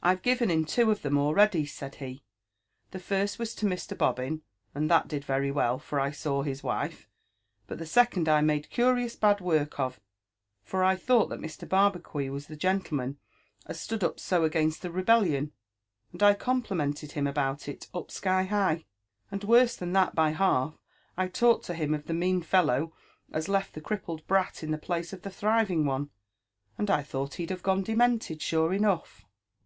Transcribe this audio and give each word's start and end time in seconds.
"I've 0.10 0.22
given 0.22 0.50
in 0.50 0.64
two 0.64 0.90
of 0.90 1.02
them 1.02 1.18
already," 1.18 1.66
said 1.66 1.96
he.'' 1.96 2.24
The 2.92 2.98
first 2.98 3.38
was 3.38 3.54
to 3.56 3.66
Mr. 3.66 3.94
Bobbin, 3.96 4.40
and 4.74 4.90
that 4.90 5.08
did 5.08 5.26
very 5.26 5.50
well, 5.50 5.78
for! 5.78 6.10
saw 6.10 6.40
his 6.42 6.62
wife; 6.62 7.06
but 7.66 7.76
the 7.76 7.84
second 7.84 8.26
I 8.26 8.40
made 8.40 8.70
curious 8.70 9.14
bad 9.14 9.42
work 9.42 9.78
of, 9.78 10.00
for 10.62 10.82
I 10.82 10.96
thought 10.96 11.28
that 11.28 11.38
Mr. 11.38 11.68
Barbacuit 11.68 12.32
was 12.32 12.46
the 12.46 12.56
gentleman 12.56 13.18
as 13.66 13.78
stood 13.78 14.02
up 14.02 14.18
so 14.18 14.42
against 14.42 14.80
the 14.80 14.90
rebellion, 14.90 15.52
and 16.12 16.22
I 16.22 16.32
complimented 16.32 17.12
him 17.12 17.26
about 17.26 17.68
it 17.68 17.88
up 17.92 18.10
sky 18.10 18.44
high; 18.44 18.86
and, 19.30 19.44
worse 19.44 19.76
than 19.76 19.92
that 19.92 20.14
by 20.14 20.30
half, 20.30 20.80
I 21.18 21.28
talked 21.28 21.66
to 21.66 21.74
him 21.74 21.92
of 21.92 22.06
the 22.06 22.14
mean 22.14 22.40
fellow 22.40 22.94
as 23.32 23.50
left 23.50 23.74
the 23.74 23.82
crippled 23.82 24.26
brat 24.26 24.62
in 24.62 24.70
the 24.70 24.78
place 24.78 25.12
of 25.12 25.20
the 25.20 25.30
thriving 25.30 25.84
one; 25.84 26.08
and 26.78 26.88
1 26.88 27.04
thought 27.04 27.34
he'd 27.34 27.50
have 27.50 27.62
gone 27.62 27.82
demented, 27.82 28.40
sure 28.40 28.72
enough." 28.72 29.26